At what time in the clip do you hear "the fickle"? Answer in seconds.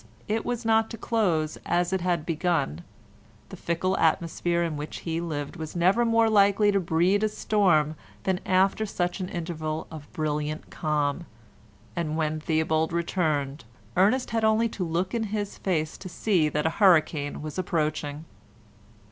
3.49-3.95